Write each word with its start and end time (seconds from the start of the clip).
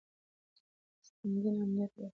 ستنېدنه 1.07 1.53
امنیت 1.65 1.91
غواړي. 1.95 2.09